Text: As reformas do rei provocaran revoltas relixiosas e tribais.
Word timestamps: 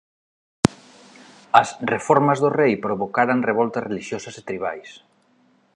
As 1.61 1.67
reformas 1.93 2.37
do 2.43 2.49
rei 2.59 2.73
provocaran 2.85 3.45
revoltas 3.49 3.85
relixiosas 3.87 4.35
e 4.41 4.43
tribais. 4.49 4.89